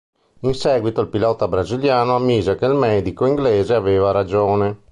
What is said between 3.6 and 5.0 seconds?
aveva ragione.